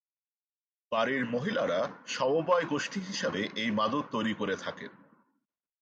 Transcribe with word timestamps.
বাড়ির 0.91 1.23
মহিলারা 1.25 1.79
সমবায় 2.07 2.65
গোষ্ঠী 2.65 2.99
হিসাবে 2.99 3.41
এই 3.55 3.69
মাদুর 3.71 4.05
তৈরি 4.11 4.33
করে 4.33 4.55
থাকেন। 4.55 4.91